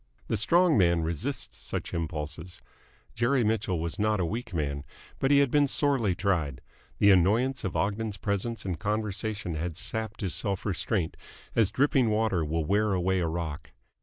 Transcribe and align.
The 0.29 0.35
strong 0.35 0.79
man 0.79 1.03
resists 1.03 1.59
such 1.59 1.93
impulses. 1.93 2.59
Jerry 3.13 3.43
Mitchell 3.43 3.79
was 3.79 3.99
not 3.99 4.19
a 4.19 4.25
weak 4.25 4.51
man, 4.51 4.83
but 5.19 5.29
he 5.29 5.37
had 5.37 5.51
been 5.51 5.67
sorely 5.67 6.15
tried. 6.15 6.59
The 6.97 7.11
annoyance 7.11 7.63
of 7.63 7.75
Ogden's 7.75 8.17
presence 8.17 8.65
and 8.65 8.79
conversation 8.79 9.53
had 9.53 9.77
sapped 9.77 10.21
his 10.21 10.33
self 10.33 10.65
restraint, 10.65 11.17
as 11.55 11.69
dripping 11.69 12.09
water 12.09 12.43
will 12.43 12.65
wear 12.65 12.93
away 12.93 13.19
a 13.19 13.27
rock. 13.27 13.73